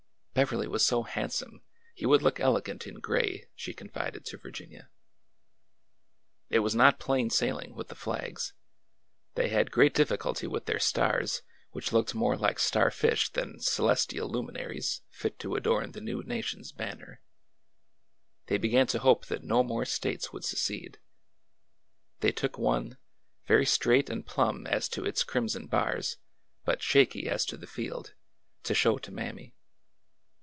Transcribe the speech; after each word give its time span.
Beverly 0.33 0.67
was 0.67 0.83
so 0.83 1.03
handsome! 1.03 1.61
He 1.93 2.05
would 2.05 2.23
look 2.23 2.39
elegant 2.39 2.87
in 2.87 2.95
gray, 3.01 3.49
she 3.53 3.73
confided 3.75 4.25
to 4.25 4.37
Virginia. 4.37 4.89
It 6.49 6.59
was 6.59 6.73
not 6.73 6.99
plain 7.01 7.29
sailing 7.29 7.75
with 7.75 7.89
the 7.89 7.95
flags. 7.95 8.53
They 9.35 9.49
had 9.49 9.69
great 9.71 9.93
difficulty 9.93 10.47
with 10.47 10.65
their 10.65 10.79
stars, 10.79 11.43
which 11.71 11.91
looked 11.91 12.15
more 12.15 12.37
like 12.37 12.57
star 12.59 12.89
fish 12.89 13.29
than 13.29 13.59
celestial 13.59 14.29
luminaries 14.29 15.01
fit 15.09 15.37
to 15.39 15.55
adorn 15.55 15.91
the 15.91 16.01
new 16.01 16.23
nation's 16.23 16.71
banner. 16.71 17.21
They 18.47 18.57
began 18.57 18.87
to 18.87 18.99
hope 18.99 19.25
that 19.27 19.43
no 19.43 19.63
more 19.63 19.83
States 19.85 20.31
would 20.33 20.45
secede. 20.45 20.97
They 22.21 22.31
took 22.31 22.57
one, 22.57 22.97
very 23.45 23.65
straight 23.65 24.09
and 24.09 24.25
plumb 24.25 24.65
as 24.65 24.87
to 24.89 25.03
its 25.05 25.23
crimson 25.25 25.67
bars," 25.67 26.17
but 26.63 26.81
shaky 26.81 27.27
as 27.29 27.45
to 27.47 27.57
the 27.57 27.67
field, 27.67 28.15
to 28.63 28.73
show 28.73 28.97
to 28.97 29.11
Mammy. 29.11 29.53